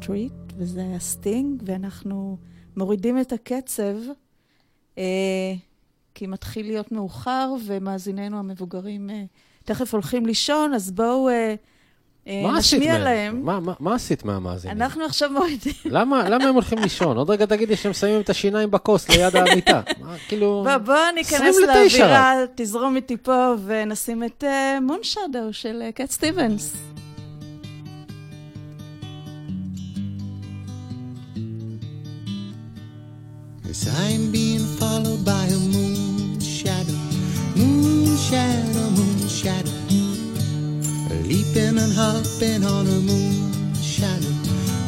Street, 0.00 0.52
וזה 0.56 0.80
היה 0.80 0.98
סטינג, 1.00 1.62
ואנחנו 1.66 2.36
מורידים 2.76 3.20
את 3.20 3.32
הקצב, 3.32 3.94
אה, 4.98 5.02
כי 6.14 6.26
מתחיל 6.26 6.66
להיות 6.66 6.92
מאוחר, 6.92 7.54
ומאזיננו 7.66 8.38
המבוגרים 8.38 9.10
אה, 9.10 9.22
תכף 9.64 9.94
הולכים 9.94 10.26
לישון, 10.26 10.74
אז 10.74 10.90
בואו 10.90 11.28
אה, 11.28 11.54
אה, 12.26 12.42
מה 12.42 12.58
עשית 12.58 12.78
נשמיע 12.78 12.92
מהם? 12.94 13.04
להם. 13.04 13.42
מה- 13.44 13.60
מה- 13.60 13.72
מה 13.80 13.94
עשית 13.94 14.24
מהמאזינים? 14.24 14.76
אנחנו 14.76 15.04
עכשיו 15.04 15.30
מורידים. 15.32 15.72
למה 15.84 16.28
למה 16.28 16.44
הם 16.44 16.54
הולכים 16.54 16.78
לישון? 16.78 17.16
עוד 17.16 17.30
רגע 17.30 17.46
תגידי 17.46 17.76
שהם 17.76 17.92
שמים 17.92 18.20
את 18.20 18.30
השיניים 18.30 18.70
בכוס 18.70 19.08
ליד 19.08 19.36
המיטה. 19.36 19.80
מה, 20.00 20.16
כאילו... 20.28 20.64
בוא, 20.66 20.76
בוא 20.78 21.10
ניכנס 21.14 21.40
29 21.40 21.98
לאווירה, 21.98 22.34
תזרום 22.54 22.96
איתי 22.96 23.16
פה, 23.16 23.54
ונשים 23.64 24.24
את 24.24 24.44
Moonshadow 24.82 25.52
של 25.52 25.82
אה, 25.82 25.92
קט 25.92 26.10
סטיבנס. 26.10 26.76
As 33.72 33.88
I'm 33.88 34.30
being 34.30 34.66
followed 34.76 35.24
by 35.24 35.46
a 35.46 35.56
moon 35.56 36.38
shadow, 36.40 36.92
moon 37.56 38.18
shadow, 38.18 38.90
moon 38.90 39.26
shadow, 39.28 39.72
leaping 41.24 41.78
and 41.78 41.92
hopping 41.94 42.64
on 42.66 42.86
a 42.86 43.00
moon 43.00 43.74
shadow, 43.76 44.34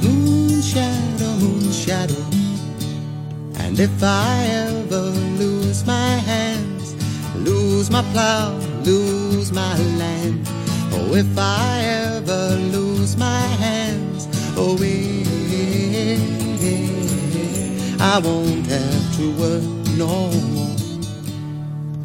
moon 0.03 0.61
shadow, 0.61 1.33
moon 1.41 1.73
shadow. 1.73 2.23
And 3.65 3.81
if 3.81 4.03
I 4.03 4.45
ever 4.69 5.05
lose 5.41 5.87
my 5.87 6.17
hands, 6.31 6.95
lose 7.37 7.91
my 7.91 8.03
plow, 8.13 8.53
lose 8.83 9.51
my 9.51 9.79
land, 9.97 10.47
oh, 10.93 11.15
if 11.15 11.39
I 11.39 11.81
ever 12.05 12.57
lose 12.77 13.17
my 13.17 13.47
hands, 13.65 14.29
oh, 14.59 14.77
eh, 14.83 15.14
I 18.15 18.19
won't 18.19 18.65
have 18.67 19.17
to 19.17 19.31
work 19.41 19.65
no 19.99 20.31
more. 20.55 20.77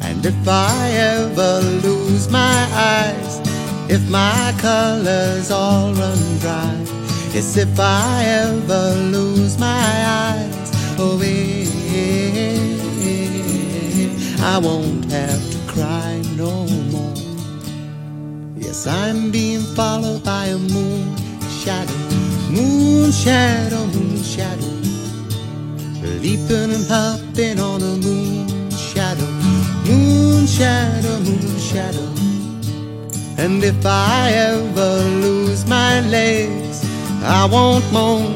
And 0.00 0.26
if 0.26 0.48
I 0.48 0.90
ever 0.90 1.60
lose 1.86 2.28
my 2.28 2.66
eyes, 2.74 3.38
if 3.88 4.02
my 4.10 4.52
colors 4.58 5.52
all 5.52 5.94
run 5.94 6.18
dry, 6.40 6.74
yes, 7.32 7.56
if 7.56 7.78
I 7.78 8.24
ever 8.24 8.96
lose 9.12 9.56
my 9.60 9.86
eyes, 10.26 10.72
oh, 10.98 11.20
eh, 11.22 11.68
I 14.42 14.58
won't 14.58 15.04
have 15.12 15.50
to 15.52 15.58
cry 15.72 16.20
no 16.34 16.66
more. 16.90 17.14
Yes, 18.56 18.84
I'm 18.88 19.30
being 19.30 19.62
followed 19.76 20.24
by 20.24 20.46
a 20.46 20.58
moon 20.58 21.16
shadow, 21.62 21.94
moon 22.50 23.12
shadow, 23.12 23.86
moon 23.86 24.20
shadow, 24.24 24.79
leaping 26.02 26.72
and 26.72 26.86
hopping 26.86 27.60
on 27.60 27.82
a 27.82 27.96
moon 27.96 28.70
shadow, 28.70 29.26
moon 29.86 30.46
shadow, 30.46 31.18
moon 31.20 31.58
shadow. 31.58 32.08
And 33.38 33.62
if 33.64 33.84
I 33.86 34.32
ever 34.32 35.02
lose 35.20 35.66
my 35.66 36.00
legs, 36.08 36.84
I 37.22 37.46
won't 37.50 37.90
moan 37.92 38.32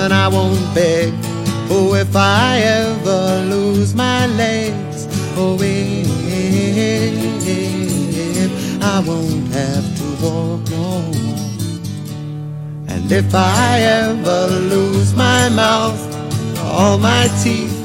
and 0.00 0.12
I 0.12 0.28
won't 0.28 0.74
beg. 0.74 1.12
Oh, 1.70 1.94
if 1.94 2.14
I 2.16 2.60
ever 2.60 3.44
lose 3.44 3.94
my 3.94 4.26
legs, 4.26 5.06
oh, 5.36 5.58
if 5.60 6.18
I 8.82 9.00
won't 9.00 9.48
have 9.52 9.86
to 9.98 10.04
walk 10.22 10.70
no 10.70 11.00
more. 11.12 11.78
And 12.88 13.10
if 13.12 13.34
I 13.34 13.80
ever 13.80 14.46
lose 14.74 15.14
my 15.14 15.48
mouth, 15.50 16.07
all 16.78 16.96
my 16.96 17.26
teeth, 17.42 17.76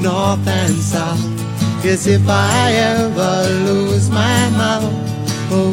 north 0.00 0.46
and 0.48 0.74
south, 0.74 1.22
if 2.08 2.28
I 2.28 2.72
ever 2.72 3.48
lose 3.66 4.10
my 4.10 4.50
mouth, 4.50 4.92
oh, 5.52 5.72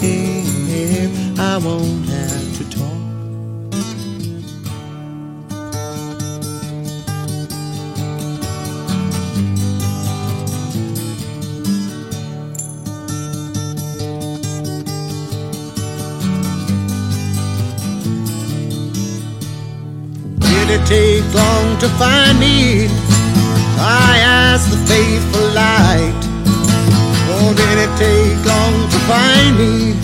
if 0.00 1.40
I 1.40 1.58
won't 1.58 2.05
Did 20.66 20.80
it 20.80 20.86
take 20.88 21.32
long 21.32 21.78
to 21.78 21.88
find 21.90 22.40
me? 22.40 22.88
I 23.78 24.18
asked 24.18 24.68
the 24.74 24.78
faithful 24.90 25.46
light. 25.54 26.18
Oh, 27.30 27.54
did 27.54 27.78
it 27.86 27.92
take 27.94 28.40
long 28.44 28.74
to 28.90 28.98
find 29.06 29.54
me? 29.62 29.94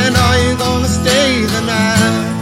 And 0.00 0.16
are 0.16 0.38
you 0.40 0.56
gonna 0.56 0.88
stay 0.88 1.44
the 1.44 1.60
night? 1.68 2.38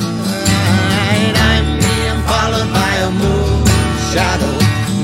I'm 1.51 1.67
being 1.83 2.21
followed 2.31 2.71
by 2.73 2.95
a 3.09 3.11
moon 3.11 3.67
shadow, 4.15 4.55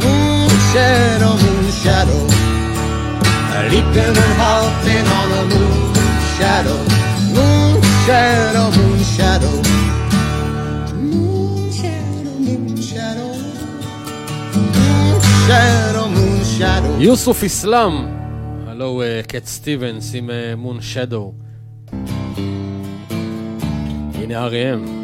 moon 0.06 0.54
shadow, 0.70 1.34
moon 1.42 1.66
shadow. 1.82 2.22
Leaping 3.68 4.16
and 4.24 4.34
hopping 4.38 4.51
יוסוף 17.04 17.44
אסלאם, 17.44 17.92
הלו 18.66 18.84
הוא 18.84 19.02
אה, 19.02 19.20
קט 19.28 19.46
סטיבנס 19.46 20.14
עם 20.14 20.30
מון 20.56 20.80
שדו. 20.80 21.32
הנה 24.14 24.48
R.E.M. 24.48 25.01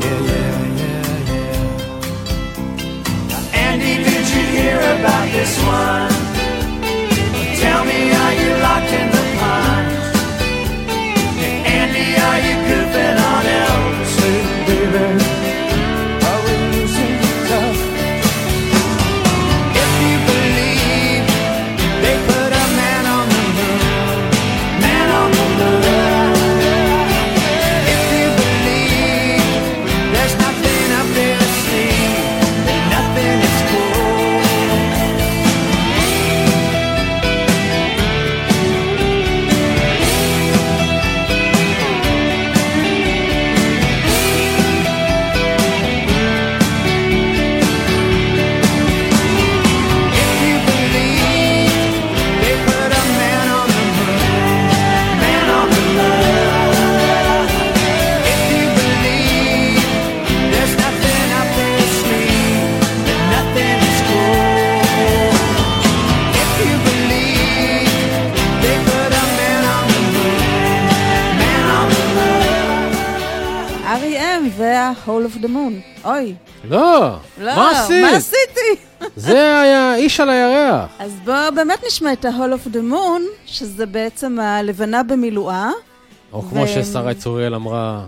Yeah, 0.00 0.20
yeah, 0.30 0.66
yeah, 0.80 1.32
yeah. 1.32 1.86
Now, 3.28 3.42
Andy, 3.54 3.94
did 4.04 4.26
you 4.28 4.42
hear 4.56 4.78
about 4.78 5.26
this 5.32 5.58
one? 5.64 6.25
אוי, 76.06 76.34
לא, 76.64 77.16
לא, 77.40 77.56
מה 77.56 77.70
עשית? 77.70 78.02
מה 78.02 78.16
עשיתי? 78.16 78.82
זה 79.16 79.60
היה 79.60 79.96
איש 79.96 80.20
על 80.20 80.30
הירח. 80.30 80.90
אז 80.98 81.12
בואו 81.24 81.54
באמת 81.54 81.84
נשמע 81.86 82.12
את 82.12 82.24
ה-Hall 82.24 82.68
of 82.68 82.74
the 82.74 82.92
Moon, 82.92 83.22
שזה 83.46 83.86
בעצם 83.86 84.38
הלבנה 84.40 85.02
במילואה. 85.02 85.70
או 86.32 86.42
כמו 86.42 86.60
ו- 86.62 86.68
ששרה 86.68 87.14
צוריאל 87.14 87.54
אמרה, 87.54 88.04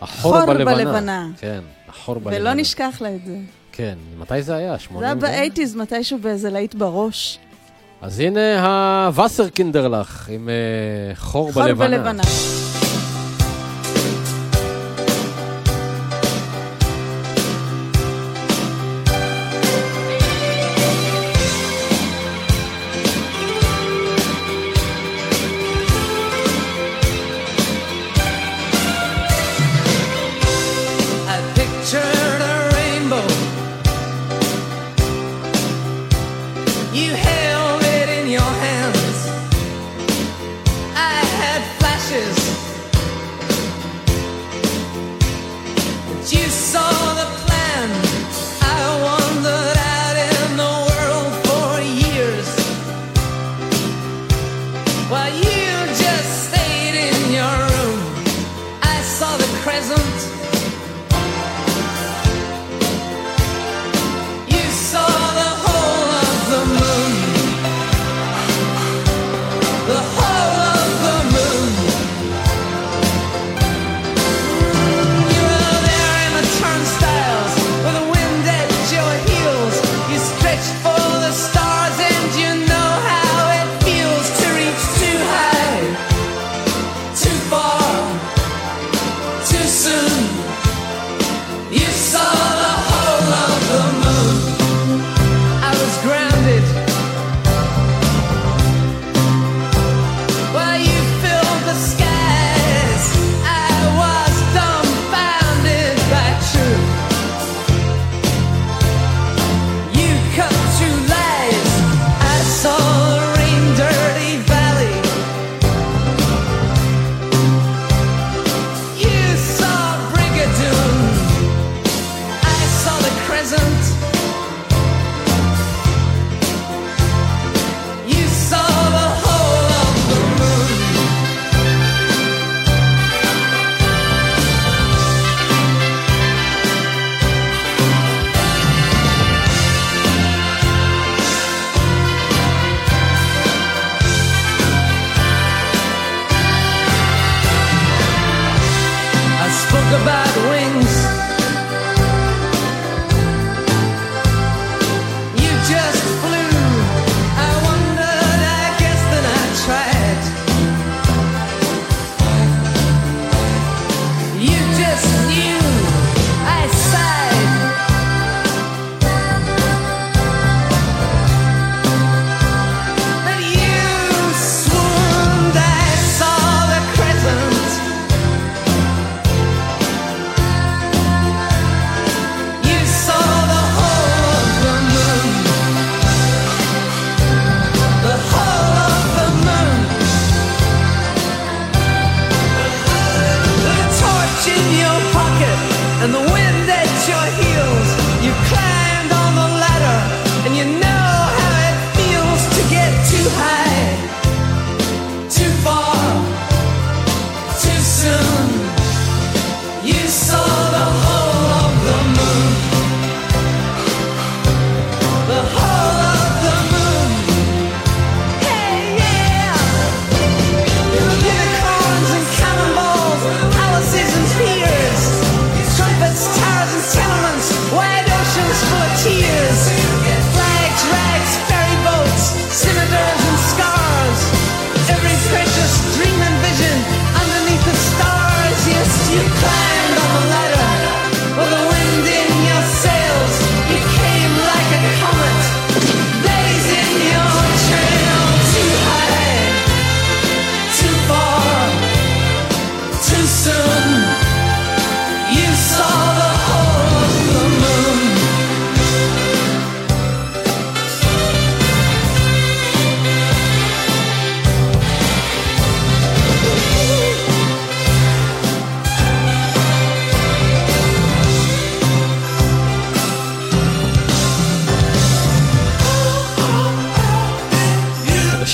החור 0.00 0.32
חור 0.32 0.46
בלבנה. 0.46 0.74
בלבנה. 0.74 1.26
כן, 1.38 1.60
החור 1.88 2.14
בלבנה. 2.14 2.36
ולא 2.36 2.54
נשכח 2.54 2.96
לה 3.00 3.14
את 3.14 3.26
זה. 3.26 3.36
כן, 3.72 3.94
מתי 4.18 4.42
זה 4.42 4.56
היה? 4.56 4.72
זה 4.72 4.78
80? 4.78 5.04
היה 5.04 5.14
באייטיז, 5.14 5.74
מתישהו 5.76 6.18
באיזה 6.18 6.50
להיט 6.50 6.74
בראש. 6.74 7.38
אז 8.02 8.20
הנה 8.20 8.40
הווסרקינדרלך 9.06 10.28
עם 10.32 10.48
אה, 10.48 11.14
חור 11.14 11.52
חור 11.52 11.62
בלבנה. 11.62 11.98
בלבנה. 11.98 12.22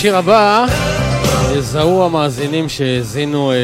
בשיר 0.03 0.16
הבא 0.16 0.66
יזהו 1.57 2.05
המאזינים 2.05 2.68
שהאזינו 2.68 3.53
אה, 3.53 3.57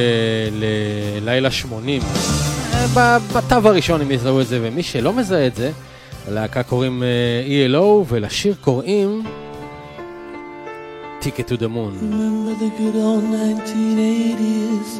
ללילה 1.20 1.50
80. 1.50 2.02
אה, 2.96 3.18
בתו 3.18 3.68
הראשון 3.68 4.00
הם 4.00 4.10
יזהו 4.10 4.40
את 4.40 4.46
זה, 4.46 4.58
ומי 4.62 4.82
שלא 4.82 5.12
מזהה 5.12 5.46
את 5.46 5.54
זה, 5.56 5.70
ללהקה 6.28 6.62
קוראים 6.62 7.02
אה, 7.02 7.66
ELO, 7.66 8.04
ולשיר 8.08 8.54
קוראים 8.60 9.22
Ticket 11.20 11.50
to 11.50 11.56
the 11.56 11.68
Moon. 11.68 11.92
Remember 12.02 12.54
the 12.64 12.70
good 12.78 12.96
old 13.06 13.24
1980s 13.24 14.90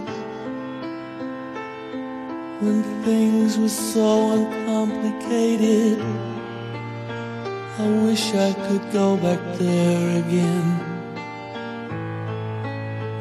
when 2.63 2.83
things 3.05 3.51
were 3.59 3.77
so 3.95 4.09
uncomplicated. 4.37 5.99
I 7.85 7.87
wish 8.07 8.25
I 8.49 8.51
could 8.65 8.85
go 8.93 9.17
back 9.25 9.43
there 9.59 10.09
again 10.23 10.88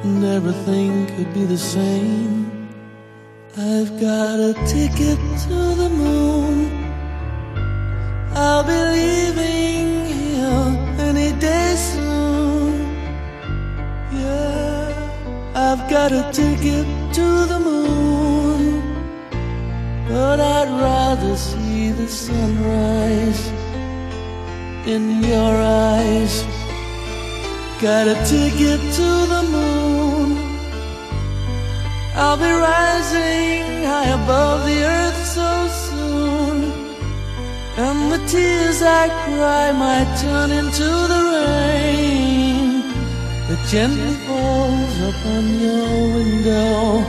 and 0.04 0.24
everything 0.24 1.08
could 1.08 1.34
be 1.34 1.45
the 1.45 1.58
same. 1.58 2.68
I've 3.58 4.00
got 4.00 4.39
a 4.39 4.54
ticket 4.68 5.20
to 5.45 5.76
the 5.82 5.89
moon. 5.89 6.58
I'll 8.36 8.64
be 8.64 8.80
leaving 8.98 10.06
here 10.06 10.68
any 11.00 11.32
day 11.39 11.76
soon. 11.76 12.74
Yeah, 14.14 14.93
I've 15.56 15.89
got 15.89 16.12
a 16.12 16.24
ticket 16.32 16.86
to 17.16 17.45
the 17.52 17.60
moon, 17.60 18.82
but 20.08 20.39
I'd 20.39 20.70
rather 20.80 21.36
see 21.36 21.89
the 21.91 22.08
sunrise 22.08 23.48
in 24.86 25.24
your 25.24 25.56
eyes. 25.56 26.57
Got 27.82 28.07
a 28.07 28.15
ticket 28.25 28.80
to 28.80 29.09
the 29.34 29.43
moon. 29.51 30.36
I'll 32.15 32.36
be 32.36 32.49
rising 32.49 33.84
high 33.84 34.09
above 34.19 34.65
the 34.65 34.84
earth 34.84 35.25
so 35.28 35.67
soon. 35.86 36.57
And 37.78 38.11
the 38.11 38.17
tears 38.25 38.82
I 38.82 39.09
cry 39.25 39.71
might 39.73 40.09
turn 40.19 40.49
into 40.49 40.89
the 41.13 41.21
rain 41.38 42.82
that 43.47 43.63
gently 43.69 44.15
falls 44.25 44.97
upon 45.11 45.43
your 45.59 46.15
window. 46.15 47.05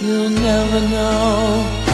You'll 0.00 0.30
never 0.30 0.80
know. 0.80 1.87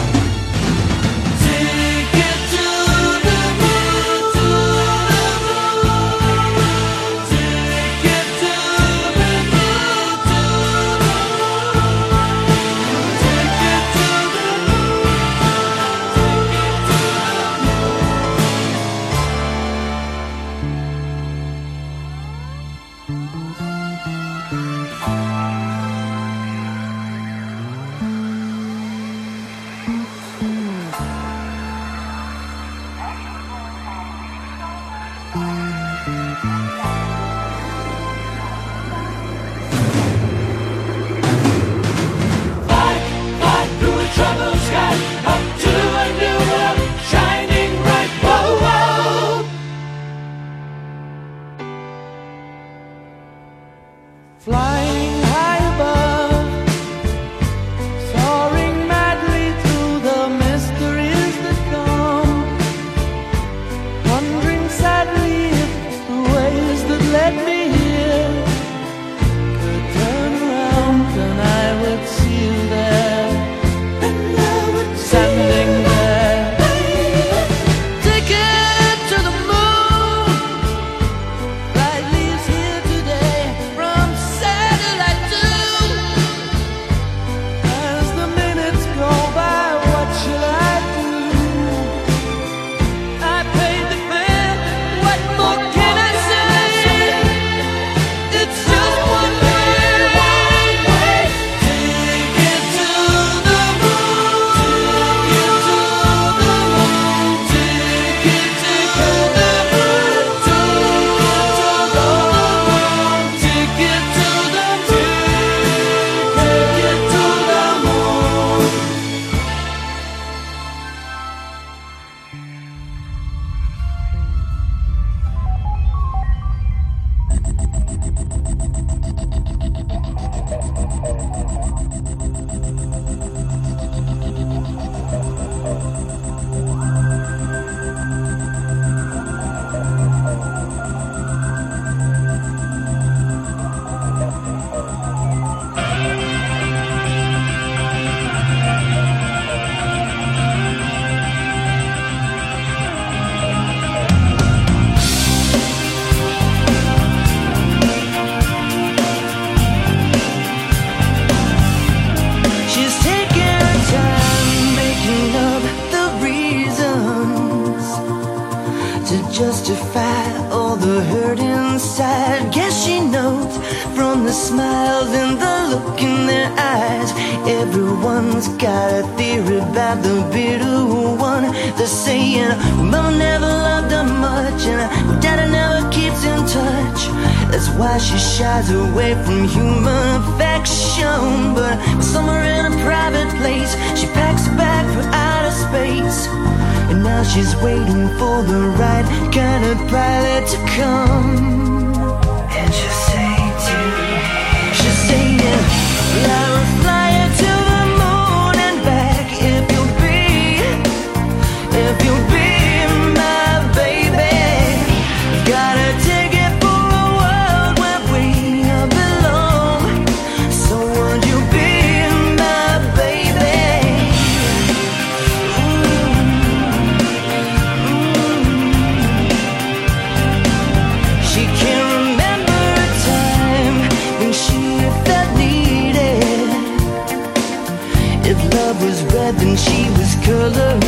color 240.53 240.84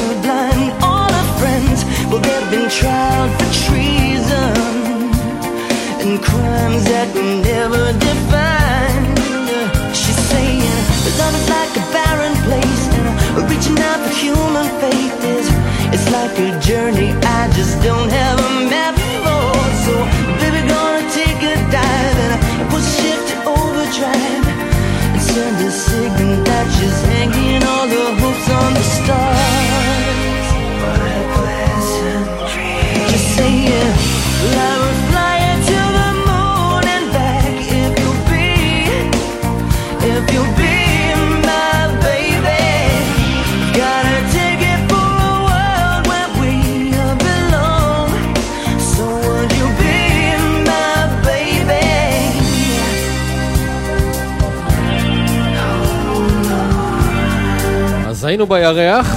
היינו 58.28 58.48
בירח, 58.48 59.08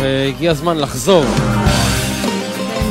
והגיע 0.00 0.50
הזמן 0.50 0.78
לחזור. 0.78 1.24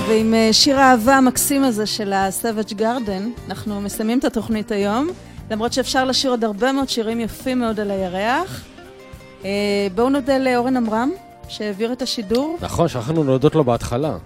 ועם 0.07 0.33
אה, 0.33 0.49
שיר 0.51 0.79
האהבה 0.79 1.15
המקסים 1.15 1.63
הזה 1.63 1.85
של 1.85 2.13
ה-Savage 2.13 2.73
Garden, 2.73 3.47
אנחנו 3.49 3.81
מסיימים 3.81 4.19
את 4.19 4.25
התוכנית 4.25 4.71
היום, 4.71 5.09
למרות 5.51 5.73
שאפשר 5.73 6.05
לשיר 6.05 6.31
עוד 6.31 6.43
הרבה 6.43 6.71
מאוד 6.71 6.89
שירים 6.89 7.19
יפים 7.19 7.59
מאוד 7.59 7.79
על 7.79 7.91
הירח. 7.91 8.63
אה, 9.45 9.49
בואו 9.95 10.09
נודה 10.09 10.37
לאורן 10.37 10.77
עמרם, 10.77 11.11
שהעביר 11.47 11.91
את 11.91 12.01
השידור. 12.01 12.57
נכון, 12.61 12.87
שכחנו 12.87 13.23
להודות 13.23 13.55
לו 13.55 13.63
בהתחלה, 13.63 14.17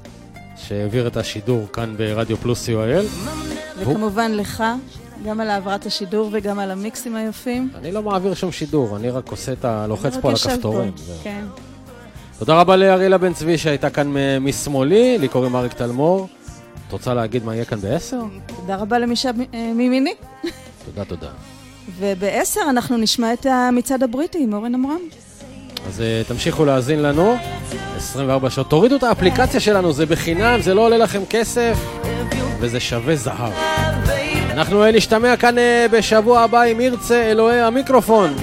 שהעביר 0.55 1.07
את 1.07 1.18
השידור 1.18 1.68
כאן 1.74 1.95
ברדיו 1.97 2.38
פלוס 2.38 2.70
co.il. 2.70 3.30
וכמובן 3.80 4.32
לך, 4.32 4.63
גם 5.24 5.39
על 5.39 5.49
העברת 5.49 5.86
השידור 5.86 6.30
וגם 6.32 6.59
על 6.59 6.72
המיקסים 6.72 7.16
היפים. 7.16 7.70
אני 7.76 7.91
לא 7.91 8.03
מעביר 8.03 8.34
שום 8.34 8.51
שידור, 8.51 8.95
אני 8.97 9.09
רק 9.09 9.32
עושה 9.32 9.51
את 9.53 9.66
ה... 9.66 9.86
לוחץ 9.88 10.18
פה 10.22 10.30
על 10.30 10.36
הכפתורים. 10.36 10.91
כן. 11.24 11.45
תודה 12.39 12.59
רבה 12.59 12.76
לאריאלה 12.76 13.18
בן 13.18 13.34
צבי 13.34 13.57
שהייתה 13.57 13.89
כאן 13.89 14.13
משמאלי, 14.41 15.18
לי 15.18 15.28
קוראים 15.28 15.55
אריק 15.55 15.74
תלמור. 15.74 16.28
את 16.88 16.91
רוצה 16.91 17.13
להגיד 17.13 17.45
מה 17.45 17.55
יהיה 17.55 17.66
כאן 17.66 17.80
בעשר? 17.80 18.22
תודה 18.55 18.76
רבה 18.76 18.99
למי 18.99 19.16
שמימיני. 19.16 20.13
תודה, 20.86 21.05
תודה. 21.05 21.28
ובעשר 21.99 22.61
אנחנו 22.70 22.97
נשמע 22.97 23.34
את 23.34 23.45
המצעד 23.45 24.03
הבריטי 24.03 24.43
עם 24.43 24.53
אורן 24.53 24.76
עמרם. 24.76 24.99
אז 25.88 25.99
uh, 25.99 26.28
תמשיכו 26.28 26.66
להאזין 26.66 27.01
לנו, 27.01 27.38
24 27.97 28.49
שעות. 28.49 28.70
תורידו 28.70 28.95
את 28.95 29.03
האפליקציה 29.03 29.59
שלנו, 29.59 29.93
זה 29.93 30.05
בחינם, 30.05 30.61
זה 30.61 30.74
לא 30.74 30.82
עולה 30.82 30.97
לכם 30.97 31.22
כסף, 31.30 31.78
וזה 32.59 32.80
שווה 32.80 33.16
זהב. 33.16 33.94
אנחנו 34.55 34.91
נשתמע 34.91 35.37
כאן 35.37 35.57
אה, 35.57 35.61
בשבוע 35.91 36.41
הבא, 36.41 36.63
אם 36.63 36.81
ירצה 36.81 37.31
אלוהי 37.31 37.61
המיקרופון, 37.61 38.35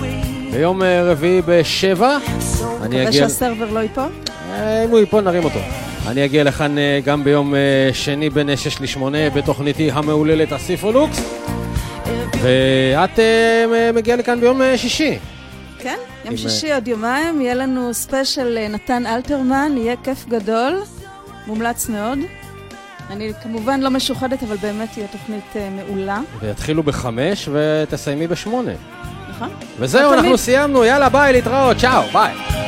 ביום 0.50 0.82
אה, 0.82 0.84
רביעי 1.04 1.42
בשבע. 1.46 2.16
אני 2.16 2.86
מקווה 2.86 3.08
אגיע... 3.08 3.12
שה 3.12 3.32
server 3.32 3.70
לא 3.70 3.78
ייפול. 3.78 4.04
אה, 4.50 4.84
אם 4.84 4.90
הוא 4.90 4.98
ייפול 4.98 5.20
נרים 5.24 5.44
אותו. 5.44 5.58
אני 6.06 6.24
אגיע 6.24 6.44
לכאן 6.44 6.78
אה, 6.78 7.00
גם 7.04 7.24
ביום 7.24 7.54
אה, 7.54 7.60
שני 7.92 8.30
בין 8.30 8.56
6 8.56 8.80
ל-8 8.80 9.00
בתוכניתי 9.34 9.90
המהוללת 9.90 10.52
הסיפולוקס. 10.52 11.22
ואת 12.42 13.18
אה, 13.18 13.90
מגיעה 13.94 14.16
לכאן 14.16 14.40
ביום 14.40 14.62
אה, 14.62 14.78
שישי. 14.78 15.18
כן, 15.78 15.96
יום 16.24 16.36
שישי 16.36 16.72
עוד 16.72 16.88
יומיים, 16.88 17.40
יהיה 17.40 17.54
לנו 17.54 17.94
special 17.95 18.59
אה, 18.58 18.68
נתן 18.68 19.06
אלתרמן, 19.06 19.72
יהיה 19.76 19.94
כיף 20.04 20.26
גדול, 20.28 20.82
מומלץ 21.46 21.88
מאוד. 21.88 22.18
אני 23.12 23.32
כמובן 23.42 23.80
לא 23.80 23.90
משוחדת, 23.90 24.42
אבל 24.42 24.56
באמת 24.56 24.88
תהיה 24.92 25.06
תוכנית 25.06 25.44
אה, 25.56 25.68
מעולה. 25.70 26.20
ויתחילו 26.40 26.82
בחמש 26.82 27.48
ותסיימי 27.52 28.26
בשמונה. 28.26 28.72
נכון? 29.30 29.48
וזהו, 29.78 30.10
כמו 30.10 30.14
אנחנו. 30.14 30.38
סיימנו, 30.38 30.84
יאללה 30.84 31.08
ביי, 31.08 31.32
להתראות, 31.32 31.76
צ'או, 31.76 32.02
ביי. 32.12 32.61